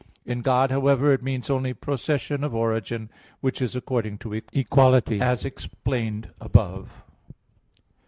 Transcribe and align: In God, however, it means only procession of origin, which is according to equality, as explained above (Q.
In 0.25 0.41
God, 0.41 0.71
however, 0.71 1.13
it 1.13 1.21
means 1.21 1.47
only 1.51 1.75
procession 1.75 2.43
of 2.43 2.55
origin, 2.55 3.11
which 3.39 3.61
is 3.61 3.75
according 3.75 4.17
to 4.17 4.33
equality, 4.51 5.21
as 5.21 5.45
explained 5.45 6.31
above 6.41 7.03
(Q. 7.27 7.35